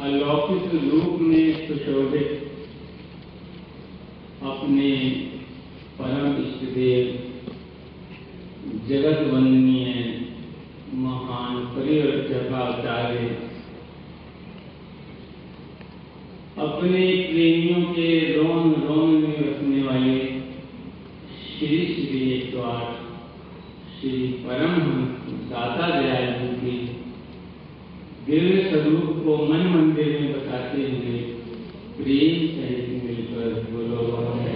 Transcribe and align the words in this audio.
अलौकिक 0.00 0.74
रूप 0.74 1.20
में 1.20 1.68
सुशोभित 1.68 2.28
अपने 4.42 4.90
परम 6.00 6.36
इष्टदेव 6.42 7.08
जगत 8.88 9.32
वंदनीय 9.32 9.88
महान 10.94 11.56
परिवर्तकाचार्य, 11.66 13.26
अपने 16.58 17.06
प्रेमियों 17.32 17.82
के 17.82 18.08
रोम 18.36 18.72
रोम 18.72 19.10
में 19.10 19.36
रखने 19.38 19.82
वाले 19.82 20.18
श्री 21.58 21.78
श्री 21.94 22.20
एक 22.30 22.54
श्री 24.00 24.26
परमहंस 24.26 25.10
दाता 25.50 25.88
दयालु 26.00 26.39
स्वरूप 28.80 29.16
को 29.24 29.36
मन 29.48 29.66
मंदिर 29.66 30.06
में 30.20 30.32
बताते 30.32 30.82
हुए 30.82 31.18
प्रेम 31.96 32.46
सहित 32.52 33.02
मिलकर 33.04 33.72
बोलो। 33.72 34.49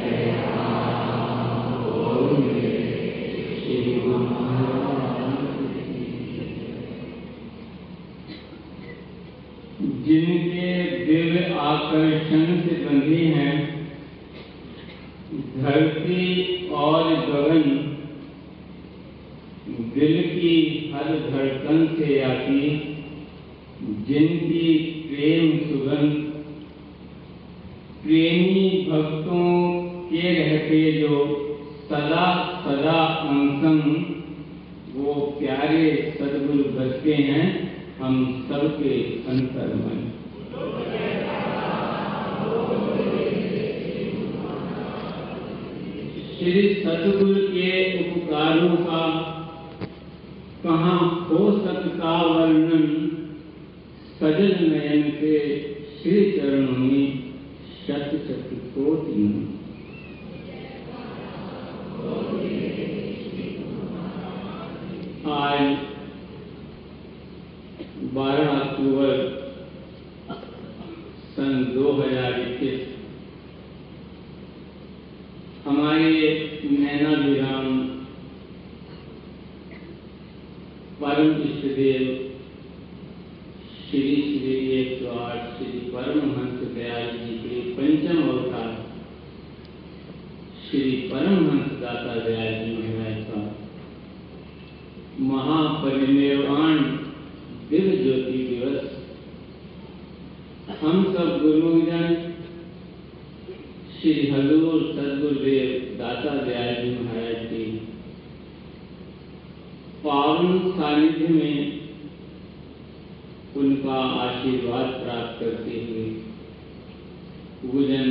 श्री 46.44 46.62
सतगुरु 46.74 47.34
के 47.34 47.68
उपकारों 48.00 48.74
का 48.76 49.04
कहा, 50.64 50.96
हो 51.28 51.38
सकता 51.58 52.10
वर्णन 52.22 52.84
सजन 54.18 54.52
नयन 54.72 55.02
के 55.12 55.38
श्री 55.94 56.24
चरणों 56.32 56.76
में 56.78 57.32
शत 57.86 58.10
शत 58.26 58.50
कोटि 58.74 59.14
नमन। 59.14 59.46
आज 65.32 65.76
बारह 68.14 68.50
अक्टूबर 68.50 69.12
सन 71.36 71.64
2021 71.76 72.92
हमारे 75.66 76.10
नैना 76.70 77.10
विराम 77.20 77.66
परम 81.00 81.30
इष्टदेव 81.42 82.02
श्री 83.86 84.10
श्री 84.16 84.52
एक 84.72 84.98
सौ 84.98 85.14
आठ 85.20 85.56
श्री 85.56 85.78
परमहंस 85.90 86.60
दयाल 86.74 87.08
जी 87.16 87.34
के 87.38 87.60
पंचम 87.74 88.20
अवतार, 88.22 88.68
श्री 90.64 90.90
परमहंस 91.12 91.72
दाता 91.80 92.14
दयाल 92.26 92.54
जी 92.60 92.70
महाराज 92.76 93.18
का 93.24 93.40
महापरिनिर्वाण 95.24 96.78
दिव्य 97.70 97.96
ज्योति 97.96 98.38
दिवस। 98.48 98.84
हम 100.82 101.04
सब 101.14 101.28
गुरुजन, 101.42 102.06
श्री 103.96 104.14
हजूर 104.30 104.78
सदगुरुदेव 104.92 105.68
दाता 105.98 106.34
दयाल 106.44 106.74
जी 106.74 106.90
महाराज 106.94 107.40
की 107.44 107.64
पावन 110.44 110.70
सानिध्य 110.70 111.26
में 111.28 111.80
उनका 113.56 113.98
आशीर्वाद 114.20 114.86
प्राप्त 115.02 115.40
करते 115.40 115.80
हुए 115.80 116.04
पूजन, 117.62 118.10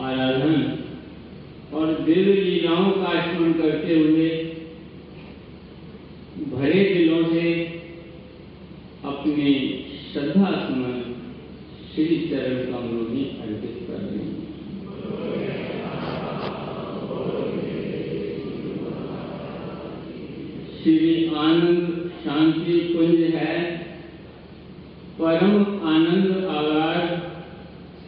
आराधन 0.00 0.56
और 1.74 1.92
दिव्य 2.00 2.34
लीलाओं 2.34 2.90
का 2.92 3.12
स्मरण 3.22 3.52
करते 3.52 3.98
हुए 3.98 4.28
भरे 6.52 6.84
दिलों 6.84 7.22
से 7.28 7.52
अपने 9.04 9.52
श्रद्धा 10.12 10.50
सुमन 10.58 11.02
श्री 11.94 12.16
चरण 12.30 12.64
कमलों 12.72 13.08
में 13.08 13.38
अर्पित 13.38 13.86
कर 13.88 14.00
रहे 14.00 14.18
हैं 14.18 14.38
श्री 20.80 21.14
आनंद 21.36 22.10
शांति 22.24 22.78
कुंज 22.88 23.20
है 23.34 23.56
परम 25.18 25.54
आनंद 25.88 26.44
आगार 26.50 27.06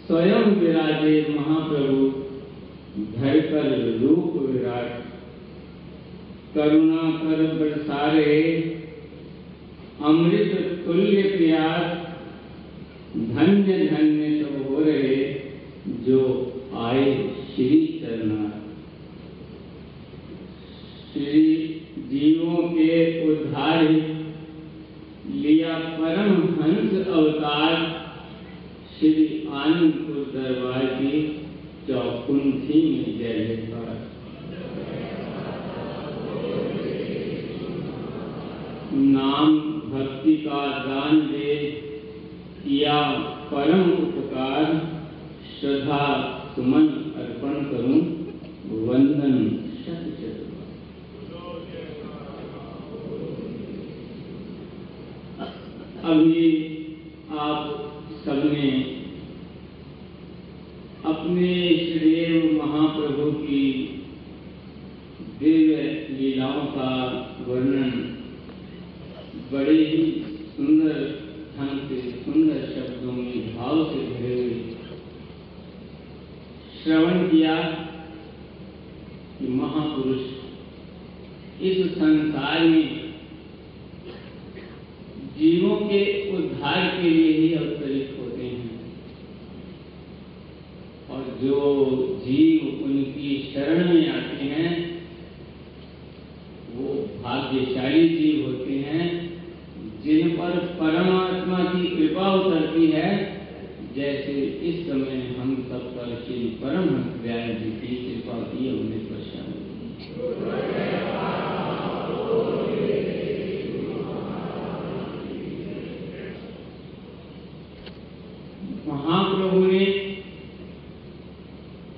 स्वयं 0.06 0.54
विराजे 0.60 1.14
महाप्रभु 1.30 2.06
धरकर 3.16 3.68
रूप 4.00 4.36
विराट 4.44 4.88
करुणा 6.54 7.10
कर 7.18 7.42
बरसारे 7.58 8.38
अमृत 10.02 10.56
तुल्य 10.86 11.22
प्यास 11.36 12.06
धन्य 13.10 13.76
धन्य 13.86 14.26
सब 14.40 14.66
हो 14.66 14.80
रहे 14.80 15.16
जो 16.06 16.20
आए 16.80 17.04
श्री 17.46 17.78
चरणार 18.02 18.58
श्री 21.12 21.42
जीवों 22.10 22.62
के 22.68 23.00
उद्धार 23.30 23.82
लिया 25.34 25.78
परम 25.96 26.36
हंस 26.60 27.06
अवतार 27.06 27.74
श्री 28.92 29.26
आनंदपुर 29.54 30.24
दरबार 30.34 30.86
की 30.94 31.20
चौकुंठी 31.88 32.82
में 32.86 33.18
जय 33.18 33.44
जयकार 33.46 33.98
नाम 39.10 39.60
भक्ति 39.90 40.36
का 40.46 40.66
दान 40.80 41.20
दे 41.26 41.54
किया 42.62 42.98
परम 43.50 43.90
उपकार 43.92 44.66
श्रद्धा 45.50 46.02
सुमन 46.54 46.86
अर्पण 47.18 47.54
करूँ 47.70 48.00
वंदन 48.80 49.38
शत 49.78 50.04
शत 50.20 50.46
अभी 56.10 56.46
आप 57.38 57.66
सबने 58.24 58.70
अपने 61.04 61.50
श्रीदेव 61.76 62.46
महाप्रभु 62.62 63.30
की 63.32 63.66
दिव्य 65.40 65.76
लीलाओं 66.10 66.64
का 66.66 66.90
वर्णन 67.48 67.90
बड़े 69.52 69.76
ही 69.86 70.02
सुंदर 70.56 70.98
ढंग 71.56 71.88
से, 71.88 72.00
सुंदर 72.24 72.66
शब्दों 72.74 73.12
में, 73.12 73.56
भाव 73.56 73.84
से 73.84 74.00
भरे 74.06 74.34
हुए 74.34 74.74
श्रवण 76.82 77.28
किया 77.28 77.56
कि 79.38 79.48
महापुरुष, 79.52 80.24
इस 81.62 81.86
संसार 81.92 82.60
में 82.60 83.00
जीवों 85.38 85.76
के 85.76 86.00
उद्धार 86.36 86.86
के 86.96 87.10
लिए 87.10 87.32
ही 87.32 87.52
अवतरित 87.54 88.16
होते 88.20 88.44
हैं 88.44 88.80
और 91.20 91.38
जो 91.42 91.56
जीव 92.24 92.84
उनकी 92.84 93.52
शरण 93.54 93.88
में 93.94 94.08
आते 94.08 94.44
हैं, 94.44 94.70
वो 96.76 96.94
भाग्यशाली 97.22 98.08
जीव 98.08 98.46
होते 98.46 98.72
हैं, 98.72 99.08
जिन 100.04 100.30
पर 100.30 100.56
परमात्मा 100.80 101.58
की 101.64 101.86
कृपा 101.96 102.34
उतरती 102.34 102.86
है। 102.86 103.10
जैसे 103.96 104.32
इस 104.68 104.86
समय 104.86 105.36
हम 105.38 105.54
सब 105.70 105.86
पर 105.94 106.24
श्री 106.26 106.40
परमहंस 106.62 107.22
दयाल 107.22 107.48
जी 107.48 107.70
की 107.70 107.96
कृपा 107.96 108.38
की 108.42 108.80
उन्हें 108.80 109.02
प्रशांत 109.08 109.60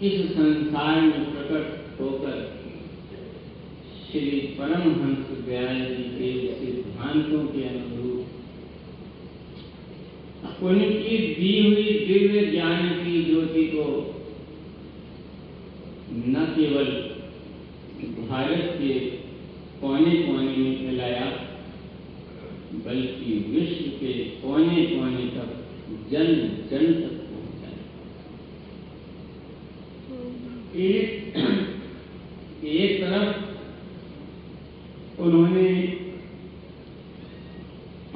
इस 0.02 0.32
संसार 0.32 1.00
में 1.00 1.24
प्रकट 1.32 2.00
होकर 2.00 2.38
श्री 4.10 4.30
परमहंस 4.30 5.44
दयाल 5.46 5.80
जी 5.80 6.04
के 6.14 6.32
सिद्धांतों 6.54 7.44
के 7.46 7.68
अनुरूप 7.68 7.92
उनकी 10.62 11.16
दी 11.34 11.52
हुई 11.60 11.92
दिव्य 12.06 12.44
ज्ञान 12.46 12.88
की 12.88 13.22
ज्योति 13.24 13.62
को 13.66 13.84
न 16.26 16.44
केवल 16.56 16.90
भारत 18.28 18.68
के 18.74 18.92
कोने 19.80 20.14
कोने 20.22 20.56
में 20.56 20.76
फैलाया, 20.76 21.24
बल्कि 22.84 23.32
विश्व 23.48 23.88
के 23.96 24.12
कोने 24.12 24.86
कोने 24.86 25.26
तक 25.26 25.50
जन 26.10 26.30
जन 26.70 26.92
तक 26.92 27.16
पहुँचाया 27.30 27.80
एक 30.84 31.36
एक 32.64 33.00
तरफ़ 33.00 33.52
उन्होंने 35.22 35.68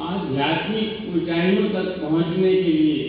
आध्यात्मिक 0.01 1.17
ऊंचाइयों 1.17 1.69
तक 1.69 1.87
पहुँचने 2.03 2.55
के 2.55 2.73
लिए 2.73 3.05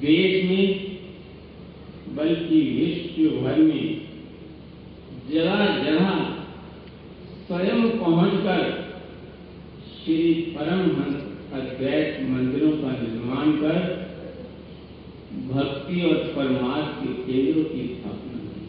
देश 0.00 0.44
में 0.44 0.64
बल्कि 2.20 2.60
विश्व 2.76 3.18
भर 3.40 3.58
में 3.58 3.86
जगह 5.30 5.60
जगह 5.84 6.08
स्वयं 7.46 7.80
पहुंचकर 7.98 8.62
श्री 9.92 10.18
परमहंस 10.56 11.18
अद्वैत 11.52 12.10
मंदिरों 12.28 12.72
का 12.72 12.90
निर्माण 12.92 13.52
कर 13.62 13.78
भक्ति 15.48 15.96
और 16.02 16.18
परमार्थ 16.34 16.90
के 16.98 17.10
केंद्रों 17.22 17.64
की 17.64 17.82
स्थापना 17.86 18.40
की। 18.50 18.66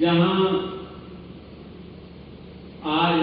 जहाँ 0.00 0.40
आज 2.94 3.16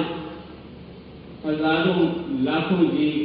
हज़ारों 1.45 2.01
लाखों 2.43 2.83
जीव 2.89 3.17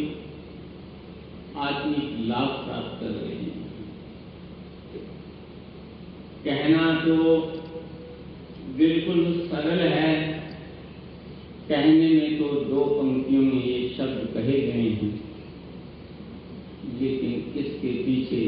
आत्मिक 1.61 2.07
लाभ 2.29 2.51
प्राप्त 2.65 2.93
कर 3.01 3.11
रहे 3.11 3.35
हैं 3.35 3.53
कहना 6.63 6.91
तो 6.97 7.15
बिल्कुल 8.77 9.23
सरल 9.47 9.81
है। 9.89 10.11
कहने 11.69 12.09
में 12.11 12.39
तो 12.39 12.49
दो 12.65 12.85
पंक्तियों 12.91 13.43
में 13.43 13.65
ये 13.65 13.79
शब्द 13.97 14.29
कहे 14.35 14.61
गए 14.61 14.91
हैं। 14.91 15.11
लेकिन 17.01 17.33
इसके 17.57 17.93
पीछे 18.05 18.45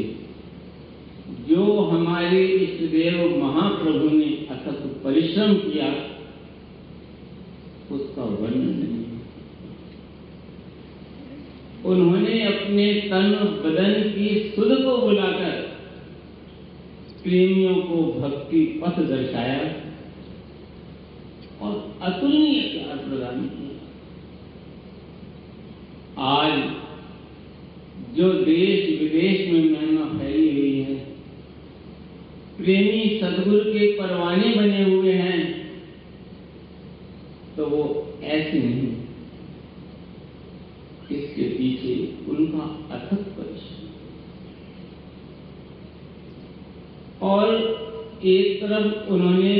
जो 1.49 1.65
हमारे 1.81 2.45
इष्ट 2.45 2.79
देव 2.91 3.35
महाप्रभु 3.43 4.09
ने 4.09 4.29
अथक 4.51 4.79
परिश्रम 5.03 5.53
किया, 5.57 5.91
उसका 7.91 8.23
वर्णन 8.23 8.73
नहीं 8.75 9.03
उन्होंने 11.85 12.43
अपने 12.45 12.91
तन 13.09 13.31
बदन 13.63 13.93
की 14.09 14.27
सुध 14.55 14.77
को 14.83 14.97
बुलाकर 14.97 15.64
प्रेमियों 17.25 17.75
को 17.83 17.97
भक्ति 18.13 18.59
पथ 18.81 18.97
दर्शाया 19.09 19.59
और 21.61 21.71
अतुलनीय 22.01 22.59
प्यार 22.63 22.97
प्रदान 22.97 23.37
किया। 23.47 23.73
आज 26.25 26.53
जो 28.17 28.27
देश 28.33 28.81
विदेश 28.99 29.39
में 29.47 29.61
महिमा 29.61 30.05
फैली 30.19 30.49
हुई 30.51 30.75
है, 30.79 30.95
प्रेमी 32.57 33.01
सदगुरु 33.21 33.63
के 33.63 33.87
परवाने 33.97 34.49
बने 34.55 34.83
हुए 34.83 35.13
हैं 35.13 35.41
तो 37.57 37.61
वो 37.65 37.81
ऐसे 38.23 38.59
नहीं 38.59 38.91
इसके 41.11 41.45
पीछे 41.49 41.93
उनका 42.29 42.63
अथक 42.95 43.21
परिश्रम 43.35 43.83
और 47.23 47.45
एक 48.25 48.54
तरफ़ 48.67 49.09
उन्होंने 49.09 49.55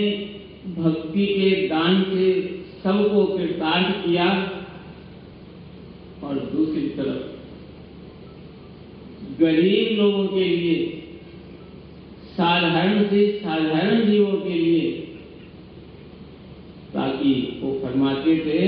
भक्ति 0.77 1.25
के 1.25 1.67
दान 1.67 2.03
से 2.03 2.31
सबको 2.83 3.25
कृतार्थ 3.25 4.05
किया 4.05 4.25
और 6.23 6.39
दूसरी 6.53 6.89
तरफ़ 6.89 7.33
गरीब 9.39 9.97
लोगों 9.99 10.27
के 10.27 10.43
लिए, 10.43 10.75
साधारण 12.33 13.03
से 13.03 13.31
साधारण 13.39 14.05
जीवों 14.05 14.37
के 14.41 14.53
लिए, 14.53 14.91
ताकि 16.93 17.59
वो 17.61 17.79
फरमाते 17.83 18.35
थे 18.37 18.67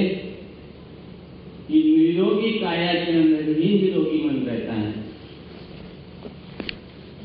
कि 1.67 1.83
निरोगी 1.97 2.51
काया 2.59 2.93
के 2.93 3.11
अंदर 3.11 3.59
ही 3.59 3.69
निरोगी 3.81 4.23
मन 4.23 4.35
रहता 4.45 4.73
है। 4.73 4.93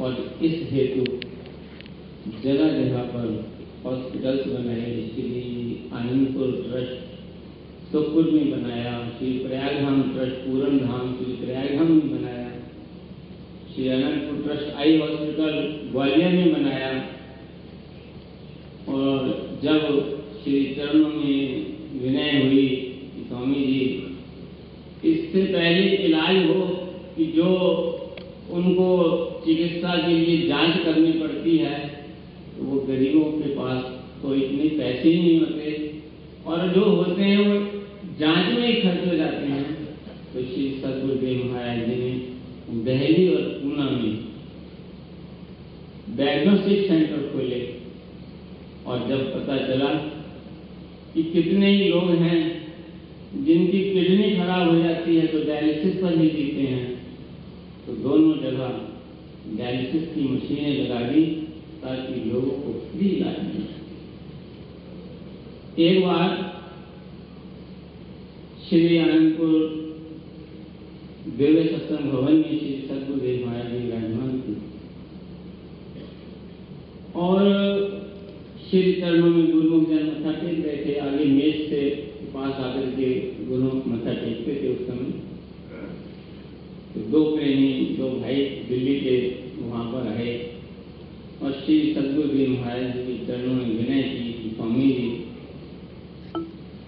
और 0.00 0.38
इस 0.42 0.54
हेतु 0.72 1.04
जगह 2.22 2.68
जगह 2.68 3.02
पर 3.02 3.52
हॉस्पिटल्स 3.84 4.46
बनाए 4.46 4.90
श्री 5.14 5.90
आनंदपुर 5.92 6.50
ट्रस्ट 6.66 7.12
सुखपुर 7.92 8.30
में 8.30 8.50
बनाया 8.50 8.92
श्री 9.18 9.30
प्रयागधाम 9.38 10.02
ट्रस्ट 10.02 10.34
पूरन 10.34 10.78
धाम 10.78 11.14
श्री 11.14 11.32
प्रयागधाम 11.32 11.90
में 11.92 12.10
बनाया। 12.10 12.50
Shri 13.74 13.88
Anantpur 13.88 14.36
trust 14.44 14.76
eye 14.76 14.98
hospital 14.98 15.58
Gwalior 15.92 16.32
में 16.32 16.52
बनाया। 16.52 16.92
और 18.88 19.58
जब 19.62 19.80
श्री 20.44 20.64
चरणों 20.74 21.08
में 21.08 21.66
विनय 22.02 22.42
हुई 22.42 22.68
स्वामी 23.28 23.54
जी, 23.54 23.82
इससे 25.04 25.44
पहले 25.44 25.96
इलाज 25.96 26.36
हो 26.46 26.60
कि 27.16 27.24
जो 27.26 27.48
उनको 28.50 28.88
चिकित्सा 29.46 29.96
के 29.96 30.12
लिए 30.12 30.48
जाँच 30.48 30.84
करनी 30.84 31.12
पड़ती 31.12 31.56
है 31.56 31.91
तो 32.58 32.64
वो 32.64 32.80
गरीबों 32.80 33.24
के 33.24 33.48
पास 33.48 33.84
तो 34.22 34.34
इतने 34.34 34.68
पैसे 34.78 35.08
ही 35.08 35.22
नहीं 35.22 35.40
होते। 35.40 36.00
और 36.46 36.68
जो 36.68 36.84
होते 36.84 37.22
हैं, 37.22 37.38
वो 37.38 37.82
जाँच 38.20 38.58
में 38.58 38.66
ही 38.66 38.82
खर्च 38.82 39.08
हो 39.08 39.16
जाते 39.16 39.46
हैं। 39.46 39.74
तो 40.34 40.42
श्री 40.42 40.80
सदगुरुदेव 40.82 41.52
महाराज 41.52 41.78
जी 41.78 41.94
ने 41.94 42.32
दहली 42.84 43.28
और 43.34 43.42
पूना 43.42 43.84
में 43.84 44.18
डायग्नोस्टिक 46.16 46.86
सेंटर 46.86 47.16
खोले। 47.16 47.82
और 48.86 49.08
जब 49.08 49.34
पता 49.34 49.56
चला 49.56 49.86
कि 51.14 51.22
कितने 51.22 51.76
ही 51.76 51.88
लोग 51.88 52.10
हैं, 52.10 52.62
जिनकी 53.44 53.90
किडनी 53.90 54.36
खराब 54.36 54.70
हो 54.70 54.82
जाती 54.82 55.16
है 55.16 55.26
तो 55.26 55.38
डायलिसिस 55.38 56.02
पर 56.02 56.20
ही 56.20 56.28
जीते 56.28 56.62
हैं। 56.62 56.94
तो 57.86 57.92
दोनों 57.92 58.34
जगह 58.36 58.80
डायलिसिस 59.58 60.14
की 60.14 60.20
मशीनें 60.20 60.84
लगा 60.84 61.00
दी। 61.00 61.41
ताकि 61.82 62.30
लोगों 62.30 62.50
को 62.50 62.72
फ्री 62.90 63.08
इलाज 63.08 63.38
मिले। 63.38 63.70
एक 65.84 66.04
बार 66.06 66.28
श्री 68.68 68.98
आनंदपुर 68.98 69.52
देवे 71.38 71.64
सत्संग 71.64 72.10
भवन 72.10 72.34
में 72.34 72.58
श्री 72.58 72.72
सदगुरुदेव 72.88 73.46
महाराज 73.46 73.70
जी 73.70 73.78
विराजमान 73.78 74.30
थे। 74.40 74.54
और 77.14 77.40
श्री 78.70 78.92
चरणों 78.92 79.30
में 79.30 79.50
गुरुमुख 79.52 79.88
जन 79.88 80.06
मथा 80.06 80.32
टेक 80.32 80.64
रहे 80.66 80.76
थे। 80.76 80.98
आगे 80.98 81.24
मेज 81.24 81.56
से 81.70 81.82
पास 82.34 82.54
आकर 82.54 82.86
के 82.90 83.08
गुरुमुख 83.46 83.86
मथा 83.86 84.12
टेकते 84.14 84.52
थे 84.62 84.68
उस 84.74 84.86
समय। 84.86 85.12
तो 86.94 87.00
दो 87.10 87.24
प्रेमी, 87.36 87.72
दो 87.98 88.08
भाई 88.08 88.36
दिल्ली 88.68 88.96
के 89.00 89.16
वहाँ 89.62 89.84
पर 89.92 90.02
आए। 90.08 90.51
और 91.42 91.52
श्री 91.54 91.76
सदगुरुदेव 91.94 92.50
महाराज 92.50 92.92
जी 92.96 93.00
के 93.04 93.14
चरणों 93.26 93.54
में 93.54 93.64
विनय 93.68 94.02
की 94.02 94.50
स्वामी 94.50 94.90
जी, 94.90 95.08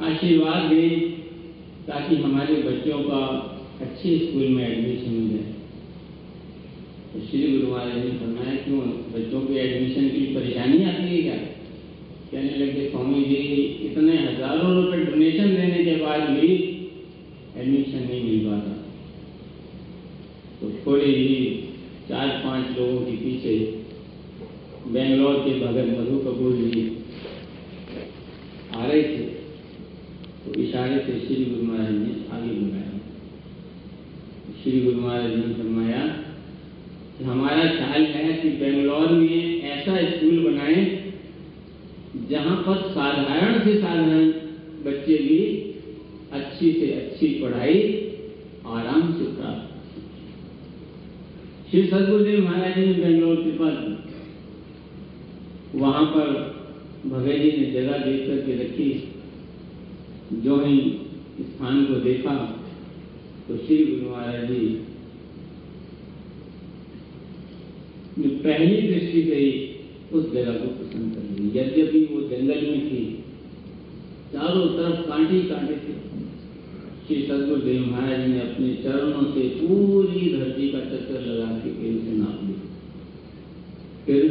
आशीर्वाद 0.08 0.70
दें 0.72 1.10
ताकि 1.88 2.16
हमारे 2.16 2.54
बच्चों 2.62 2.98
का 3.08 3.22
अच्छे 3.80 4.18
स्कूल 4.18 4.46
में 4.48 4.62
एडमिशन 4.68 5.16
जाए। 5.30 5.50
तो 7.10 7.26
श्री 7.26 7.42
गुरु 7.50 7.72
महाराज 7.72 7.96
ने 7.96 8.10
फरमाया, 8.12 8.54
क्यों? 8.64 8.80
बच्चों 9.16 9.40
के 9.40 9.58
एडमिशन 9.60 10.08
की 10.08 10.24
परेशानी 10.34 10.84
आती 10.84 11.08
है 11.08 11.22
क्या? 11.22 11.36
कहने 12.30 12.56
लगे, 12.56 12.88
स्वामी 12.90 13.24
जी, 13.24 13.42
इतने 13.90 14.16
हज़ारों 14.18 14.74
रुपए 14.74 15.04
डोनेशन 15.04 15.54
देने 15.56 15.84
के 15.84 15.96
बाद 15.96 16.30
भी 16.30 16.48
एडमिशन 17.56 18.08
नहीं 18.08 18.24
मिल 18.24 18.50
पाता 18.50 18.72
तो 20.60 20.76
थोड़े 20.86 21.06
ही 21.06 21.34
चार 22.08 22.28
पाँच 22.44 22.78
लोगों 22.78 23.00
के 23.00 23.16
पीछे 23.16 23.82
बेंगलोर 24.94 25.36
के 25.44 25.52
भगत 25.60 25.86
मधु 25.98 26.18
कपूर 26.24 26.52
जी 26.56 26.82
आ 28.74 28.84
रहे 28.84 29.02
थे 29.02 29.24
तो 30.44 30.60
इशारे 30.62 30.98
से 31.06 31.14
श्री 31.20 31.44
गुरु 31.44 31.62
महाराज 31.62 31.94
ने 31.94 32.12
आगे 32.36 32.50
बुलाया। 32.50 32.92
श्री 34.60 34.80
गुरु 34.80 35.00
महाराज 35.00 35.32
ने 35.32 35.54
फरमाया 35.54 36.02
हमारा 37.22 37.64
ख्याल 37.74 38.04
है 38.12 38.32
कि 38.34 38.48
बेंगलोर 38.60 39.08
में 39.12 39.62
ऐसा 39.72 39.96
स्कूल 40.10 40.38
बनाए 40.44 40.78
जहाँ 42.30 42.56
पर 42.66 42.80
साधारण 42.90 43.58
से 43.64 43.74
साधारण 43.80 44.30
बच्चे 44.86 45.18
भी 45.18 45.40
अच्छी 46.32 46.72
से 46.72 46.92
अच्छी 46.92 47.28
पढ़ाई 47.42 47.76
आराम 48.76 49.12
से 49.12 49.24
प्राप्त 49.34 49.66
श्री 51.70 51.86
सदगुरुदेव 51.86 52.44
महाराज 52.44 52.78
ने 52.78 52.92
बेंगलोर 52.94 53.36
के 53.36 53.58
पास 53.58 54.02
वहाँ 55.74 56.04
पर 56.06 56.28
जी 57.04 57.50
ने 57.52 57.64
जगह 57.72 57.96
देख 58.00 58.20
करके 58.26 58.52
रखी। 58.58 58.90
जो 60.42 60.54
ही 60.58 60.76
स्थान 61.40 61.84
को 61.84 61.94
देखा 62.00 62.34
तो 63.48 63.56
श्री 63.56 63.76
गुरु 63.78 64.10
महाराज 64.10 64.44
जी 64.48 64.66
ने 68.18 68.28
पहली 68.44 68.76
दृष्टि 68.82 69.22
से 69.22 69.36
ही 69.36 69.50
उस 70.12 70.32
जगह 70.32 70.54
को 70.54 70.68
पसंद 70.76 71.14
कर 71.14 71.24
ली। 71.32 71.48
यद्यपि 71.58 72.00
वो 72.06 72.20
जंगल 72.22 72.60
में 72.62 72.80
थी, 72.86 73.02
चारों 74.32 74.66
तरफ़ 74.76 75.00
कांटे 75.08 75.40
कांटे 75.48 75.74
थे। 75.76 75.94
श्री 77.06 77.16
सदगुरुदेव 77.22 77.80
महाराज 77.86 78.28
ने 78.28 78.38
अपने 78.40 78.68
चरणों 78.84 79.24
से 79.32 79.48
पूरी 79.56 80.22
धरती 80.34 80.68
का 80.68 80.80
चक्कर 80.86 81.20
लगा 81.22 81.48
के 81.56 81.72
फिर 81.72 81.90
उसे 81.94 82.16
नाप 82.16 82.38
लिया। 82.44 82.60
फिर 84.06 84.22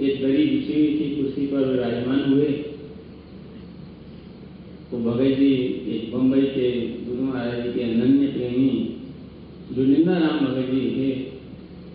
एक 0.00 0.22
दरी 0.22 0.44
बिछी 0.46 0.74
हुई 0.74 0.92
थी 0.98 1.06
कुर्सी 1.38 1.46
पर 1.46 1.64
विराजमान 1.68 2.20
हुए। 2.32 2.46
तो 4.90 4.98
भगत 4.98 5.38
जी 5.38 5.52
एक 5.94 6.12
बम्बई 6.12 6.40
के 6.54 6.70
गुरु 7.04 7.22
महाराज 7.22 7.62
जी 7.62 7.72
के 7.72 7.82
अनन्य 7.84 8.26
प्रेमी 8.26 8.70
जो 9.72 9.84
निंदा 9.84 10.18
राम 10.18 10.38
भगत 10.38 10.70
जी 10.70 10.80
थे। 10.90 11.08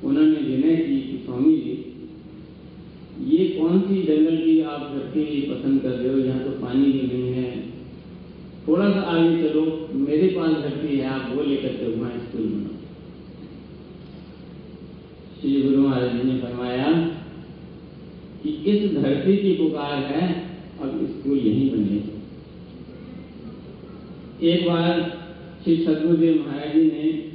उन्होंने 0.07 0.37
विनय 0.39 0.75
की 0.77 0.99
कि 1.01 1.17
स्वामी 1.25 1.55
जी, 1.57 1.75
ये 3.27 3.47
कौन 3.49 3.79
सी 3.81 4.01
जंगल 4.03 4.37
की 4.37 4.59
आप 4.61 4.89
धरती 4.93 5.41
पसंद 5.51 5.81
कर 5.81 5.89
रहे 5.89 6.13
हो? 6.13 6.17
यहाँ 6.19 6.43
तो 6.43 6.51
पानी 6.61 6.85
भी 6.85 7.07
नहीं 7.07 7.33
है। 7.33 7.51
थोड़ा 8.67 8.89
सा 8.91 9.01
आगे 9.11 9.31
चलो, 9.43 9.63
मेरे 9.93 10.27
पास 10.27 10.51
धरती 10.63 10.97
है, 10.97 11.05
आप 11.05 11.31
वो 11.35 11.43
लेकर 11.43 11.73
के 11.73 11.95
वहाँ 11.95 12.11
स्कूल 12.19 12.45
बनाओ 12.45 12.71
श्री 15.41 15.61
गुरु 15.61 15.81
महाराज 15.81 16.11
जी 16.11 16.31
ने 16.31 16.37
फरमाया 16.39 16.87
कि 18.43 18.49
इस 18.49 18.93
धरती 18.93 19.37
की 19.37 19.53
पुकार 19.53 19.97
है, 20.03 20.43
अब 20.81 21.07
स्कूल 21.07 21.37
यही 21.37 21.69
बने। 21.69 22.13
एक 24.47 24.67
बार 24.67 25.19
श्री 25.63 25.75
सदगुरुदेव 25.77 26.45
महाराज 26.47 26.73
जी 26.73 26.81
ने 26.81 27.31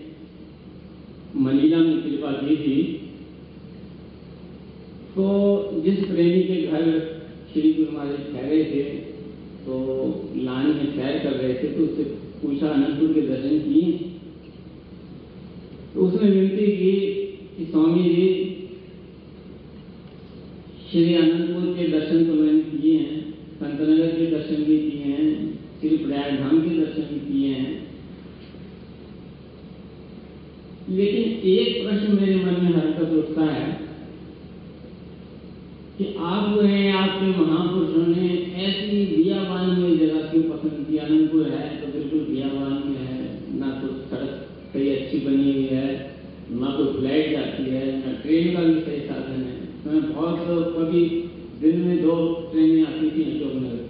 मनीला 1.37 1.79
में 1.79 2.03
कृपा 2.03 2.33
की 2.33 2.57
थी। 2.57 2.83
तो 5.15 5.83
जिस 5.85 5.99
प्रेमी 6.05 6.43
के 6.43 6.67
घर 6.67 6.83
श्री 7.53 7.73
गुरु 7.73 7.93
महाराज 7.93 8.17
ठहरे 8.17 8.65
थे 8.65 8.83
तो 9.65 9.75
लान 10.37 10.67
में 10.67 10.87
सैर 10.87 11.19
कर 11.19 11.33
रहे 11.33 11.55
थे 11.55 11.69
तो 11.69 11.85
उससे 11.85 12.05
पूछा, 12.43 12.69
अनंतपुर 12.69 13.13
के 13.13 13.21
दर्शन 13.21 13.59
किए? 13.59 13.93
तो 15.95 16.01
उसने 16.01 16.31
विनती 16.31 16.67
की 16.67 16.93
कि, 17.57 17.65
स्वामी 17.71 18.03
जी 18.03 18.48
श्री 20.91 21.15
अनंतपुर 21.15 21.65
के 21.77 21.87
दर्शन 21.89 22.25
तो 22.27 22.35
मैंने 22.35 22.61
किए 22.61 22.99
हैं 22.99 23.17
संतनगर 23.57 24.07
के 24.11 24.27
दर्शन 24.27 24.63
भी 24.65 24.77
किए 24.81 25.05
हैं, 25.07 25.33
श्री 25.81 25.97
प्रयाग 25.97 26.39
धाम 26.39 26.61
के 26.61 26.71
दर्शन 26.77 27.05
भी 27.09 27.19
किए 27.23 27.49
हैं। 27.49 27.73
लेकिन 30.91 31.25
एक 31.49 31.83
प्रश्न 31.83 32.15
मेरे 32.15 32.37
मन 32.37 32.57
में 32.63 32.73
हरकत 32.73 33.13
उठता 33.15 33.45
है 33.47 33.67
कि 35.99 36.05
आप 36.27 36.55
जो 36.55 36.63
है, 36.63 36.93
आपके 36.93 37.27
महापुरुषों 37.27 38.07
ने 38.07 38.29
ऐसी 38.65 39.05
बियाबान 39.07 39.71
में 39.81 39.99
जगह 39.99 40.31
क्यों 40.31 40.43
पसंद 40.45 40.87
की? 40.89 40.99
अनंतपुर 40.99 41.49
है 41.51 41.69
तो 41.81 41.93
बिल्कुल 41.93 42.25
बियाबान 42.33 42.73
में 42.87 42.99
है, 42.99 43.21
ना 43.59 43.69
तो 43.81 43.89
सड़क 44.11 44.47
सही 44.73 44.91
अच्छी 44.91 45.19
बनी 45.27 45.53
हुई 45.53 45.67
है, 45.67 45.87
ना 46.53 46.71
तो 46.77 46.93
फ़्लाइट 46.93 47.31
जाती 47.33 47.71
है, 47.71 47.87
ना 47.99 48.13
ट्रेन 48.23 48.55
का 48.55 48.63
भी 48.63 48.81
सही 48.81 49.01
साधन 49.09 49.38
मैं 49.87 50.15
बहुत 50.15 50.39
कभी 50.77 51.31
दिन 51.61 51.81
में 51.81 52.03
दो 52.03 52.49
ट्रेनें 52.53 52.87
आती 52.87 53.11
थी 53.11 53.23
अशोक 53.23 53.53
नगर। 53.53 53.85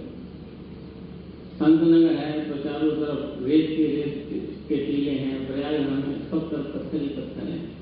संत 1.55 1.81
नगर 1.81 2.13
है 2.13 2.49
तो 2.49 2.63
चारों 2.63 2.91
तरफ़ 2.91 3.43
रेत 3.43 3.67
के 3.77 3.83
रेत 3.83 4.29
के 4.69 4.75
टीले 4.75 5.11
हैं, 5.11 5.47
प्रयाग 5.47 5.89
में 5.89 6.19
सब 6.31 6.51
तरफ़ 6.51 6.77
पत्थर 6.77 7.01
ही 7.01 7.07
पत्थर 7.07 7.47
हैं। 7.47 7.79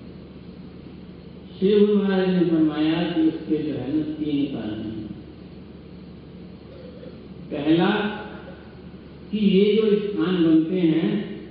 गुरु 1.80 1.96
महाराज 1.96 2.30
ने 2.30 2.50
फरमाया 2.50 3.04
कि 3.04 3.28
उसके 3.28 3.58
जो 3.58 3.74
है 3.74 3.98
ना, 3.98 4.04
तीन 4.04 4.56
कारण 4.56 4.80
हैं। 4.80 5.08
पहला, 7.52 7.90
कि 9.32 9.38
ये 9.38 9.76
जो 9.76 10.00
स्थान 10.00 10.44
बनते 10.44 10.80
हैं, 10.80 11.42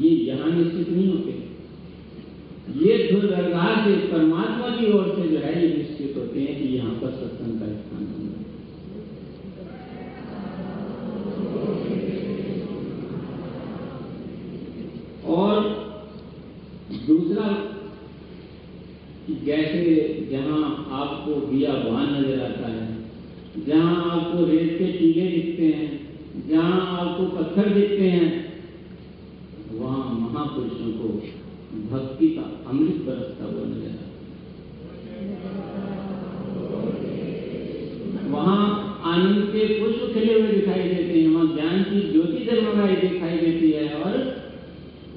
ये 0.00 0.10
यहाँ 0.10 0.50
निश्चित 0.50 0.88
नहीं 0.88 1.12
होते। 1.12 1.35
जो 3.06 3.20
दरगाह 3.28 3.84
से 3.84 3.96
परमात्मा 4.08 4.68
की 4.76 4.92
ओर 4.92 5.14
से 5.16 5.28
जो 5.28 5.38
है 5.38 5.54
ये 5.62 5.68
निश्चित 5.76 6.16
होते 6.16 6.40
हैं 6.40 6.54
कि 6.58 6.68
यहाँ 6.76 6.94
पर 6.94 7.10
सत्संग 7.12 7.60
का 7.60 7.66
स्थान 7.66 8.04
और 15.36 15.64
दूसरा, 17.06 17.46
जैसे 19.44 19.82
जहाँ 20.30 20.60
आपको 20.92 21.34
दिया 21.46 21.72
बान 21.72 22.12
नज़र 22.14 22.40
आता 22.44 22.68
है, 22.68 22.86
जहाँ 23.66 23.94
आपको 24.10 24.44
रेत 24.46 24.78
के 24.78 24.92
टीले 24.92 25.26
दिखते 25.30 25.66
हैं, 25.66 25.88
जहाँ 26.48 26.80
आपको 26.96 27.26
पत्थर 27.36 27.68
दिखते 27.74 28.08
हैं, 28.10 28.28
वहाँ 29.72 30.04
महापुरुषों 30.14 30.92
का 30.92 31.35
अमृत 32.68 32.98
बरसता 33.06 33.44
हुआ 33.44 33.64
नज़र 33.64 33.90
आता 33.90 34.04
वहाँ 38.30 38.62
आनंद 39.06 39.42
के 39.50 39.66
पुष्प 39.80 40.00
खिले 40.14 40.32
हुए 40.32 40.48
दिखाई 40.48 40.82
देते 40.82 41.12
हैं, 41.12 41.28
वहाँ 41.28 41.46
ज्ञान 41.54 41.76
की 41.84 42.00
ज्योति 42.12 42.40
जगमगाई 42.46 42.96
दिखाई 42.98 43.36
देती 43.38 43.70
है 43.72 43.86
और 43.96 44.14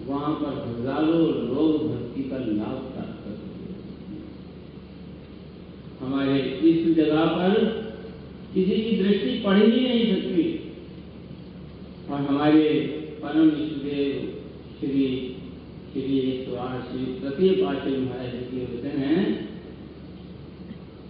वहाँ 0.08 0.34
पर 0.36 0.54
हज़ारों 0.68 1.24
लोग 1.48 1.72
भक्ति 1.88 2.22
का 2.30 2.38
लाभ 2.40 2.78
प्राप्त 2.92 3.18
करते 3.24 3.48
हैं। 3.56 4.22
हमारे 6.02 6.36
इस 6.70 6.80
जगह 6.98 7.26
पर 7.34 7.52
किसी 8.54 8.78
की 8.84 8.94
दृष्टि 9.04 9.32
पड़ 9.46 9.58
ही 9.58 9.80
नहीं 9.80 10.06
सकती। 10.14 10.46
और 12.12 12.20
हमारे 12.22 12.64
परम 13.24 13.50
विष्णुदेव 13.50 14.14
श्री 14.80 15.04
श्री 15.92 16.18
ईश्वर 16.20 16.74
श्री 16.88 17.04
प्रतीप 17.20 17.62
आचार्य 17.68 17.98
महाराज 17.98 18.32
जी 18.32 18.42
के 18.50 18.64
वचन 18.66 18.98
है, 19.04 19.24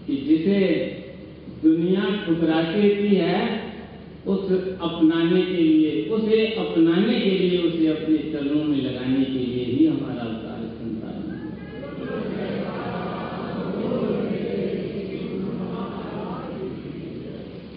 कि 0.05 0.15
जिसे 0.27 0.59
दुनिया 1.63 2.03
ठुकराती 2.25 2.81
रहती 2.81 3.15
है, 3.15 3.39
उस 4.27 4.51
अपनाने 4.81 5.41
के 5.41 5.63
लिए, 5.63 5.91
उसे 6.09 6.37
अपनाने 6.55 7.19
के 7.19 7.31
लिए, 7.31 7.57
उसे 7.63 7.87
अपने 7.87 8.17
चरणों 8.33 8.63
में 8.63 8.77
लगाने 8.77 9.23
के 9.25 9.39
लिए 9.39 9.65
ही 9.65 9.87
हमारा 9.87 10.23
अवतार 10.23 10.59
संसार 10.75 11.15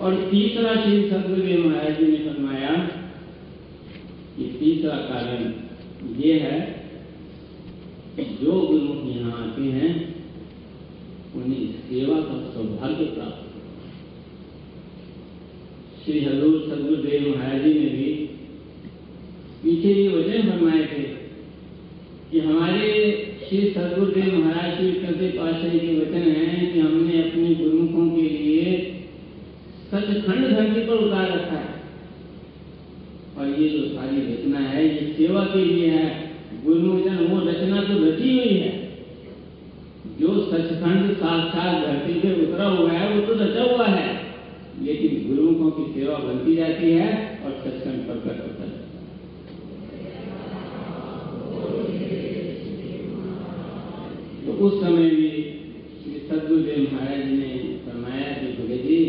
और 0.00 0.14
तीसरा 0.30 0.74
श्री 0.82 1.02
सदगुरुदेव 1.10 1.66
महाराज 1.66 1.98
जी 1.98 2.06
ने 2.06 2.18
फरमाया, 2.28 2.74
कि 4.36 4.44
तीसरा 4.60 4.96
कारण 5.08 5.40
ये 6.20 6.38
है 6.38 6.60
कि 8.16 8.24
जो 8.40 8.52
गुरुमुख 8.60 9.04
यहाँ 9.06 9.42
आते 9.42 9.61
हैं, 9.72 9.92
उन्हें 11.36 11.64
सेवा 11.82 12.16
का 12.20 12.36
सौभाग्य 12.54 13.04
प्राप्त 13.04 13.50
श्री 16.04 16.20
हजूर 16.20 16.54
सदगुरुदेव 16.60 17.26
महाराज 17.36 17.62
जी 17.62 17.72
ने 17.74 17.88
भी 17.88 18.06
पीछे 19.62 19.92
ये 19.92 20.08
वचन 20.08 20.50
फरमाए 20.50 20.80
थे 20.84 21.02
कि 22.30 22.40
हमारे 22.40 22.88
श्री 23.48 23.60
सदगुरुदेव 23.70 24.34
महाराज 24.38 24.76
श्री 24.76 24.92
कृति 24.92 25.28
पाशाही 25.38 25.78
के 25.78 25.94
वचन 26.00 26.30
हैं 26.30 26.72
कि 26.72 26.80
हमने 26.80 27.22
अपने 27.22 27.54
गुरुमुखों 27.54 28.08
के 28.10 28.22
लिए 28.22 28.74
सचखंड 29.90 30.48
धरती 30.48 30.86
पर 30.86 30.94
उतार 30.94 31.30
रखा 31.30 31.56
है। 31.56 31.80
और 33.38 33.60
ये 33.60 33.68
जो 33.68 33.86
सारी 33.88 34.16
रचना 34.16 34.58
है, 34.58 34.84
ये 34.84 35.12
सेवा 35.12 35.44
के 35.44 35.64
लिए 35.64 35.88
है। 35.88 36.30
गुरुमुखजन 36.64 37.16
वो 37.26 37.40
रचना 37.48 37.82
तो 37.82 38.04
रची 38.04 38.38
हुई 38.38 38.54
है। 38.58 38.81
सचखंड 40.52 41.12
साक्षात 41.16 41.74
धरती 41.82 42.14
से 42.20 42.30
उतरा 42.42 42.64
हुआ 42.68 42.90
है, 42.90 43.04
वो 43.10 43.20
तो 43.26 43.34
रचा 43.34 43.62
हुआ 43.72 43.86
है। 43.88 44.08
लेकिन 44.82 45.12
गुरुओं 45.26 45.70
की 45.70 45.84
सेवा 45.92 46.16
बनती 46.18 46.54
जाती 46.56 46.90
है 46.92 47.08
और 47.44 47.52
सचखंड 47.60 48.06
प्रकट 48.06 48.40
होता 48.40 48.64
है। 48.64 48.80
तो 54.46 54.52
उस 54.66 54.80
समय 54.80 55.08
भी 55.10 55.28
श्री 56.02 56.18
सदगुरुदेव 56.28 56.88
महाराज 56.92 57.24
ने 57.28 57.50
फरमाया 57.84 58.32
कि 58.32 58.46
भगत 58.58 58.82
जी, 58.86 59.00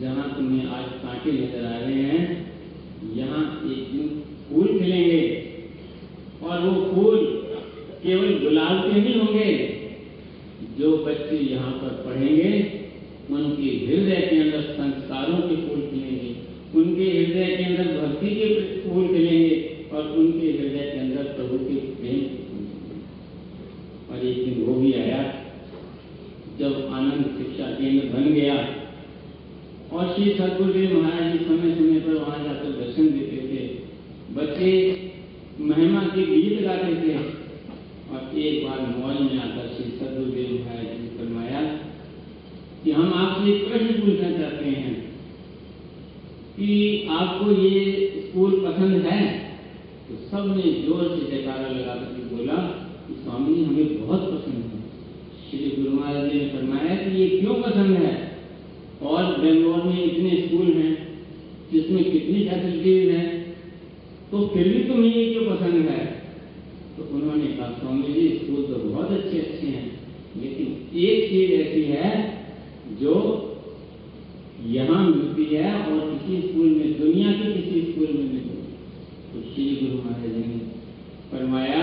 जहाँ 0.00 0.26
तुम्हें 0.36 0.64
आज 0.68 0.84
कांटे 1.02 1.32
नज़र 1.32 1.64
आ 1.66 1.78
रहे 1.78 2.02
हैं, 2.02 2.22
यहाँ 3.16 3.42
एक 3.66 3.90
दिन 3.92 4.08
फूल 4.50 4.66
खिलेंगे 4.78 5.22
और 6.44 6.60
वो 6.60 6.72
फूल 6.92 7.16
केवल 8.02 8.38
गुलाब 8.42 8.82
के 8.82 9.00
ही 9.00 9.18
होंगे। 9.18 9.67
जो 10.78 10.96
बच्चे 11.04 11.36
यहाँ 11.44 11.72
पर 11.72 11.94
पढ़ेंगे, 12.04 12.50
उनके 13.30 13.70
हृदय 13.86 14.20
के 14.30 14.36
अंदर 14.40 14.62
संस्कारों 14.72 15.38
के 15.48 15.56
फूल 15.58 15.80
खिलेंगे, 15.90 16.34
उनके 16.74 17.10
हृदय 17.10 17.56
के 17.56 17.64
अंदर 17.64 17.86
भक्ति 17.98 18.34
के 18.34 18.48
फूल 18.82 19.06
खिलेंगे 19.08 19.88
और 19.92 20.08
उनके 20.18 20.46
हृदय 20.48 20.90
के 20.92 20.98
अंदर 20.98 21.32
प्रभु 21.34 21.58
के 21.64 21.76
प्रेम 21.98 22.22
और 24.10 24.26
एक 24.26 24.44
दिन 24.44 24.64
वो 24.64 24.74
भी 24.74 24.92
आया, 24.94 25.22
जब 26.58 26.88
आनंद 26.92 27.24
शिक्षा 27.38 27.70
केंद्र 27.72 28.06
बन 28.08 28.32
गया 28.34 28.54
और 29.90 30.08
श्री 30.14 30.32
सदगुरुदेव 30.34 30.90
महाराज 30.96 31.32
जी 31.32 31.44
समय 31.44 31.74
समय 31.74 32.00
पर 32.00 32.14
वहाँ 32.14 32.38
जाकर 32.38 32.72
दर्शन 32.78 33.06
देते 33.08 33.38
थे 33.44 33.60
बच्चे 34.34 34.72
महिमा 35.60 36.02
के 36.08 36.24
गीत 36.26 36.60
गाते 36.62 36.94
थे 36.96 37.14
और 38.08 38.38
एक 38.38 38.66
बार 38.66 38.80
मॉल 38.88 39.22
में 39.22 39.38
आकर 39.38 39.70
श्री 39.76 39.90
सदगुरुदेव 39.92 40.52
महाराज 40.56 40.90
जी 40.92 41.08
फरमाया 41.16 41.62
कि 42.84 42.92
हम 42.92 43.12
आपसे 43.16 43.50
एक 43.52 43.64
प्रश्न 43.68 44.00
पूछना 44.00 44.30
चाहते 44.32 44.76
हैं 44.76 44.94
कि 46.56 46.70
आपको 47.12 47.50
ये 47.62 47.82
स्कूल 48.20 48.60
पसंद 48.62 49.06
है 49.06 49.22
तो 50.08 50.16
सबने 50.28 50.72
ज़ोर 50.82 51.08
से 51.08 51.30
जयकारा 51.30 51.68
लगा 51.68 51.94
करके 51.96 52.36
बोला 52.36 52.62
कि 53.06 53.14
स्वामी 53.16 53.54
जी 53.54 53.64
हमें 53.64 54.06
बहुत 54.06 54.30
पसंद 54.30 54.64
है 54.64 54.78
श्री 55.42 55.76
गुरु 55.76 55.90
महाराज 55.92 56.30
जी 56.30 56.38
ने 56.38 56.48
फरमाया 56.50 56.96
कि 56.96 57.20
ये 57.20 57.28
क्यों 57.30 57.54
पसंद 57.62 57.96
है 57.98 58.16
और 59.02 59.38
बेंगलोर 59.40 59.82
में 59.84 60.02
इतने 60.04 60.30
स्कूल 60.38 60.72
हैं 60.72 60.92
जिसमें 61.72 62.02
कितनी 62.04 62.44
फैसिलिटीज़ 62.44 63.10
हैं 63.10 63.26
तो 64.30 64.46
फिर 64.54 64.68
भी 64.68 64.82
तुम्हें 64.84 65.14
ये 65.14 65.24
क्यों 65.32 65.44
पसंद 65.46 65.88
है 65.88 66.04
तो 66.96 67.08
उन्होंने 67.16 67.46
कहा 67.48 67.68
स्वामी 67.72 68.12
जी 68.12 68.28
स्कूल 68.38 68.64
तो 68.64 68.78
बहुत 68.80 69.10
अच्छे 69.12 69.38
अच्छे 69.38 69.66
हैं 69.66 69.86
लेकिन 70.36 70.98
एक 71.00 71.28
चीज़ 71.30 71.52
ऐसी 71.78 71.92
है, 71.92 72.10
जो 73.00 73.14
यहाँ 74.66 75.04
मिलती 75.04 75.44
है 75.44 75.72
और 75.74 76.00
किसी 76.10 76.48
स्कूल 76.48 76.66
में, 76.66 76.98
दुनिया 77.00 77.32
के 77.32 77.52
किसी 77.52 77.92
स्कूल 77.92 78.06
में 78.06 78.24
मिलती 78.32 78.56
तो 79.32 79.42
श्री 79.50 79.64
गुरु 79.76 80.02
महाराज 80.02 80.36
ने 80.36 80.58
फरमाया 81.32 81.82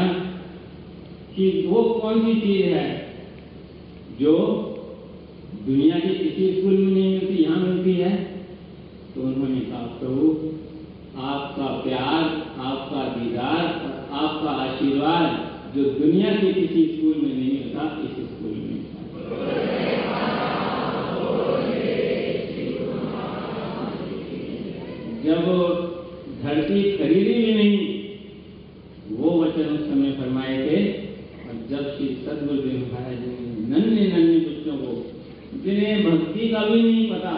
कि 1.35 1.67
वो 1.67 1.83
कौन 1.83 2.21
सी 2.25 2.33
चीज़ 2.41 2.65
है 2.65 2.87
जो 4.19 4.33
दुनिया 5.65 5.99
के 5.99 6.09
किसी 6.09 6.51
स्कूल 6.51 6.73
में 6.73 6.91
नहीं 6.93 7.11
मिलती, 7.11 7.43
यहाँ 7.43 7.57
मिलती 7.57 7.93
है? 7.93 8.13
तो 9.15 9.21
उन्होंने 9.21 9.59
कहा, 9.59 9.79
प्रभु, 9.79 10.23
आपका 11.17 11.67
प्यार, 11.83 12.23
आपका 12.59 13.03
दीदार 13.15 13.63
और 13.85 13.93
आपका 14.11 14.51
आशीर्वाद 14.63 15.75
जो 15.75 15.83
दुनिया 15.83 16.35
के 16.35 16.53
किसी 16.53 16.85
स्कूल 16.85 17.15
में 17.23 17.33
नहीं 17.35 17.51
मिलता, 17.51 17.83
इस 18.03 18.15
स्कूल 18.25 18.51
में 18.51 18.74
वचन 29.55 29.69
उस 29.71 29.83
समय 29.89 30.11
फरमाए 30.11 30.55
थे, 30.59 30.77
और 31.41 31.59
जब 31.69 31.83
श्री 31.97 32.07
सदगुरुदेव 32.23 32.79
महाराज 32.91 33.19
ने 33.19 33.35
नन्हे 33.69 34.07
नन्हे 34.07 34.39
बच्चों 34.39 34.75
को, 34.77 34.91
जिन्हें 35.63 36.03
भक्ति 36.03 36.47
का 36.49 36.63
भी 36.65 36.81
नहीं 36.81 37.05
पता, 37.11 37.33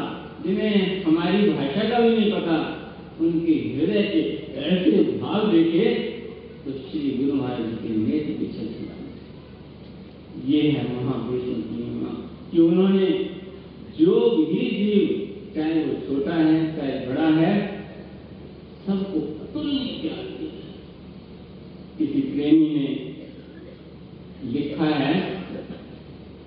जिन्हें 0.46 1.04
हमारी 1.04 1.50
भाषा 1.50 1.90
का 1.90 2.00
भी 2.00 2.10
नहीं 2.10 2.32
पता, 2.32 2.58
उनके 3.22 3.54
हृदय 3.76 4.02
के 4.04 4.22
ऐसे 4.64 5.04
भाव 5.20 5.52
देखे 5.52 5.86
तो 6.66 6.72
श्री 6.80 7.10
गुरु 7.18 7.34
महाराज 7.34 7.62
जी 7.62 7.76
के 7.84 7.96
नेत्र 7.98 8.34
पीछे 8.40 8.66
चला 8.68 8.96
ये 10.48 10.62
है 10.64 10.84
महापुरुषों 10.96 11.62
की 11.62 11.76
महिमा, 11.76 12.12
कि 12.52 12.60
उन्होंने 12.62 13.08
जो 14.00 14.14
भी 14.32 14.70
जीव, 14.72 15.06
चाहे 15.56 15.84
वो 15.84 15.94
छोटा 16.08 16.36
है, 16.36 16.60
चाहे 16.76 16.94
बड़ा 17.08 17.30
है, 17.40 17.56
सबको 18.88 19.20
अतुल्य 19.44 19.80
प्यार 20.02 20.24
किया 20.34 20.67
किसी 22.08 22.22
प्रेमी 22.22 22.68
ने 22.70 22.90
लिखा 24.52 24.86
है, 24.86 25.16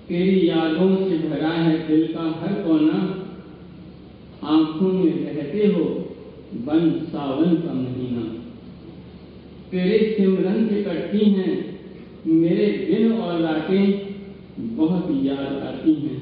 तेरी 0.07 0.49
यादों 0.49 0.95
से 0.95 1.17
भरा 1.17 1.49
है 1.49 1.87
दिल 1.87 2.07
का 2.13 2.21
हर 2.21 2.53
कोना। 2.53 2.99
आँखों 4.43 4.91
में 4.93 5.11
रहते 5.25 5.67
हो 5.67 5.83
बन 6.65 6.89
सावन 7.09 7.55
का 7.55 7.73
महीना। 7.73 8.23
तेरे 9.71 9.97
सिमरन 10.15 10.67
से 10.67 10.83
कटती 10.83 11.29
हैं, 11.29 11.53
मेरे 12.27 12.67
दिन 12.87 13.11
और 13.11 13.41
रातें 13.41 13.83
बहुत 14.77 15.07
याद 15.23 15.53
आती 15.67 15.93
हैं। 15.93 16.17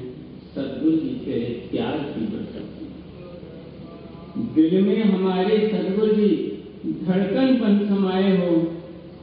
सदगुरु 0.54 0.96
जी 0.96 1.14
तेरे 1.24 1.68
प्यार 1.70 1.96
की 1.98 2.26
बरसाती 2.26 2.84
दिल 4.54 4.72
में 4.84 5.02
हमारे 5.02 5.56
सदगुरु 5.68 6.12
जी 6.14 6.28
धड़कन 6.84 7.58
बन 7.58 7.78
समाये 7.88 8.36
हो 8.36 8.79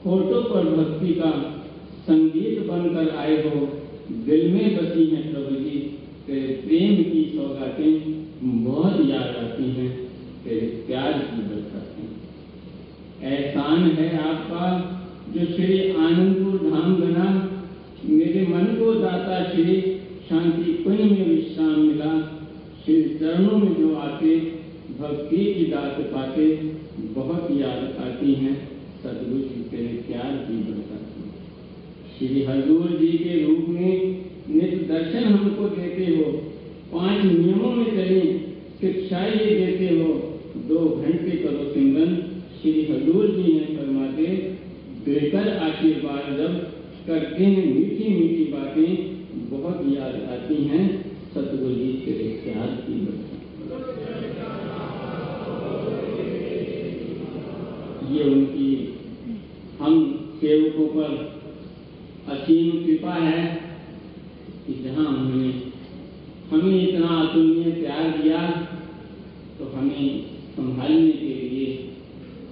फ़ोटो 0.07 0.41
पर 0.41 0.65
भक्ति 0.65 1.13
का 1.13 1.29
संगीत 2.07 2.59
बनकर 2.67 3.15
आए 3.15 3.35
हो, 3.43 3.59
दिल 4.25 4.51
में 4.51 4.77
बसी 4.77 5.05
हैं 5.05 5.33
प्रभु 5.33 5.55
जी, 5.55 5.79
तेरे 6.27 6.53
प्रेम 6.53 7.03
की 7.03 7.23
सौगातें 7.35 8.13
बहुत 8.65 9.09
याद 9.09 9.35
आती 9.35 9.63
हैं, 9.63 9.89
तेरे 10.43 10.67
प्यार 10.87 11.11
की 11.13 11.41
बरसातें। 11.41 13.27
एहसान 13.31 13.83
है 13.83 14.23
आपका 14.23 14.69
जो 15.33 15.45
श्री 15.45 15.91
आनंदपुर 15.91 16.71
धाम 16.71 16.95
बना, 16.95 17.27
मेरे 18.05 18.47
मन 18.47 18.65
को 18.65 18.93
दाता 18.93 19.43
श्री 19.51 19.81
शांति 20.29 20.73
कुंज 20.73 20.99
में 20.99 21.27
विश्राम 21.27 21.79
मिला, 21.79 22.13
श्री 22.85 23.03
चरणों 23.03 23.57
में 23.57 23.73
जो 23.73 23.95
आते, 23.95 24.35
भक्ति 24.99 25.53
की 25.53 25.65
दात 25.65 26.01
पाते, 26.15 26.49
बहुत 27.13 27.47
याद 27.51 27.95
आती 28.07 28.33
हैं। 28.33 28.76
सदगुरु 29.07 29.41
जी 29.41 29.59
तेरे 29.71 29.87
प्यार 29.87 30.31
की 30.35 30.55
बरसाती 30.57 31.21
श्री 32.17 32.43
हजूर 32.43 32.87
जी 33.01 33.11
के 33.17 33.45
रूप 33.45 33.65
में 33.69 34.25
नित्य 34.49 34.77
दर्शन 34.77 35.23
हमको 35.23 35.67
देते 35.69 36.05
हो। 36.15 36.31
पाँच 36.91 37.23
नियमों 37.25 37.71
में 37.71 37.85
चले, 37.85 38.21
शिक्षा 38.81 39.19
ये 39.25 39.45
देते 39.55 39.87
हो। 39.95 40.09
दो 40.67 40.79
घंटे 40.89 41.37
करो 41.37 41.73
सिमरन 41.73 42.15
श्री 42.61 42.85
हजूर 42.85 43.27
जी 43.27 43.53
ने 43.53 43.65
फरमाते। 43.77 44.25
बेहतर 45.05 45.57
आशीर्वाद 45.57 46.37
जब 46.37 46.59
करते 47.07 47.43
हैं, 47.43 47.65
मीठी 47.65 48.13
मीठी 48.13 48.51
बातें 48.51 48.89
बहुत 49.49 49.81
याद 49.95 50.15
आती 50.31 50.63
हैं। 50.63 50.85
सतगुरु 51.33 51.75
जी 51.75 51.93
तेरे 52.05 52.29
प्यार 52.43 52.67
की 52.67 52.93
बरसात 52.93 53.27
ये 58.11 58.23
उनकी, 58.23 58.99
हम 59.81 60.13
सेवकों 60.41 60.87
पर 60.87 61.41
असीम 62.29 62.85
कृपा 62.85 63.13
है 63.13 63.41
कि 64.67 64.73
जहाँ 64.83 65.05
उन्होंने 65.05 65.51
हमें 66.51 66.89
इतना 66.89 67.07
अतुलनीय 67.07 67.71
प्यार 67.71 68.17
दिया 68.17 68.41
तो 69.59 69.71
हमें 69.75 70.25
संभालने 70.55 71.11
के 71.11 71.33
लिए 71.33 71.93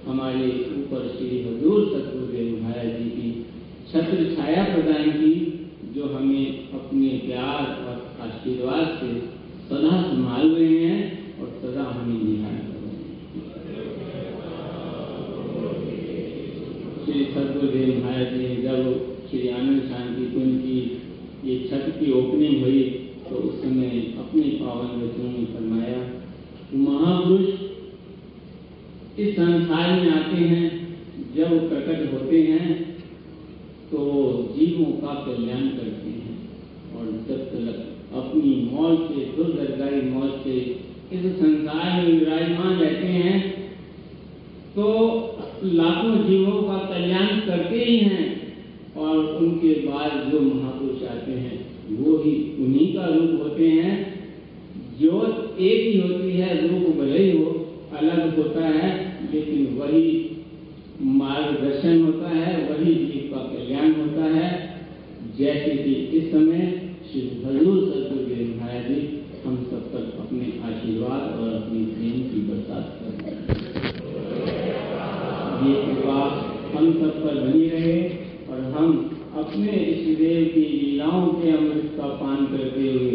हमारे 0.06 0.46
ऊपर 0.78 1.14
श्री 1.18 1.42
हजूर 1.42 1.84
सतगुरुदेव 1.86 2.62
महाराज 2.62 2.86
जी 2.86 3.10
की 3.10 3.46
छत्र 3.92 4.36
छाया 4.36 4.64
प्रदान 4.64 5.10
की, 5.10 5.34
जो 5.94 6.04
हमें 6.06 6.70
अपने 6.70 7.08
प्यार 7.08 7.62
और 7.86 8.16
आशीर्वाद 8.20 8.98
से 9.00 9.20
सदा 9.68 10.02
संभाल 10.02 10.48
रहे 10.48 10.78
हैं 10.78 11.00
और 11.40 11.48
सदा 11.62 11.82
हमें 11.82 12.22
निहार 12.24 12.45
सतगुरुदेव 17.36 17.88
महाराज 17.96 18.32
ने 18.34 18.54
जब 18.62 18.78
श्री 19.30 19.48
आनंद 19.50 19.80
शांति 19.88 20.26
कुंज 20.34 20.52
की 20.60 20.76
ये 21.44 21.56
छत 21.68 21.88
की 21.98 22.12
ओपनिंग 22.12 22.62
हुई 22.62 22.82
तो 23.28 23.36
उस 23.38 23.60
समय 23.62 23.90
अपने 24.18 24.42
पावन 24.60 24.90
वचनों 25.00 25.30
में 25.30 25.46
फरमाया, 25.54 25.98
महापुरुष, 26.74 27.48
इस 29.18 29.34
संसार 29.36 29.90
में 29.92 30.10
आते 30.12 30.36
हैं, 30.44 30.64
जब 31.36 31.68
प्रकट 31.68 32.12
होते 32.12 32.42
हैं 32.42 32.68
तो 33.90 33.98
जीवों 34.56 34.90
का 35.02 35.14
कल्याण 35.26 35.68
करते 35.68 36.10
हैं। 36.12 36.36
और 36.96 37.12
जब 37.28 37.44
तक 37.50 38.16
अपनी 38.16 38.54
मौत 38.72 39.08
से 39.10 39.24
दुर्दरकारी 39.36 40.00
मौत 40.10 40.40
से 40.44 40.56
इस 41.12 41.24
संसार 41.36 41.86
में 41.96 42.12
विराजमान 42.12 42.72
रहते 42.76 43.06
हैं 43.18 43.38
तो 44.76 44.86
लाखों 45.64 46.16
जीवों 46.24 46.62
कल्याण 47.06 47.40
करते 47.40 47.84
ही 47.84 47.96
हैं 47.98 48.24
और 48.96 49.16
उनके 49.16 49.72
बाद 49.80 50.12
जो 50.30 50.40
महापुरुष 50.40 51.02
आते 51.08 51.32
हैं, 51.32 51.58
वो 51.90 52.16
ही 52.16 52.32
उन्हीं 52.60 52.86
का 52.94 53.06
रूप 53.06 53.42
होते 53.42 53.68
हैं। 53.68 53.94
ज्योत 54.98 55.60
एक 55.60 55.86
ही 55.86 56.00
होती 56.00 56.30
है, 56.30 56.68
रूप 56.68 56.96
भले 56.96 57.18
ही 57.18 57.36
हो, 57.38 57.50
अलग 57.98 58.38
होता 58.38 58.64
है, 58.68 58.88
लेकिन 59.32 59.76
वही 59.76 60.06
मार्गदर्शन 61.02 62.02
होता 62.02 62.28
है, 62.28 62.54
वही 62.70 62.94
जीव 62.94 63.30
का 63.34 63.42
कल्याण 63.42 63.92
होता 63.92 64.24
है। 64.34 64.50
जैसे 65.38 65.76
कि 65.76 65.92
इस 65.92 66.30
समय 66.32 66.90
श्री 67.12 67.20
हजूर 67.44 67.78
सतगुरुदेव 67.84 68.56
महाराज 68.60 68.88
जी, 68.88 69.00
हम 69.44 69.56
सब 69.70 69.82
तक 69.92 70.18
अपने 70.20 70.46
आशीर्वाद 70.64 71.38
और 71.40 71.54
अपनी 71.54 71.84
प्रेम 71.84 72.18
की 72.22 72.40
बरसात 72.40 72.98
कर 73.00 73.10
रहे 73.22 73.30
हैं। 73.30 73.64
ये 75.56 75.74
कृपा 75.82 76.18
हम 76.86 76.92
सब 76.94 77.22
पर 77.22 77.38
बनी 77.40 77.68
रहे 77.68 77.94
और 78.48 78.58
हम 78.72 78.90
अपने 79.36 79.72
इस 79.84 80.18
देव 80.18 80.44
की 80.46 80.60
लीलाओं 80.62 81.26
के 81.30 81.50
अमृत 81.50 81.94
का 81.96 82.08
पान 82.18 82.44
करते 82.46 82.88
हुए 82.88 83.05